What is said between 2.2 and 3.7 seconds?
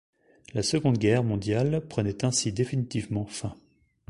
ainsi définitivement fin.